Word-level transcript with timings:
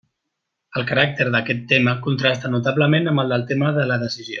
El 0.79 0.87
caràcter 0.91 1.27
d'aquest 1.35 1.61
tema 1.73 1.95
contrasta 2.09 2.53
notablement 2.57 3.13
amb 3.13 3.27
el 3.27 3.35
del 3.37 3.49
tema 3.53 3.75
de 3.81 3.89
la 3.93 4.03
decisió. 4.07 4.29